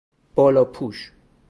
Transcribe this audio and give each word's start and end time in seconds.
بالاپوش 0.35 1.11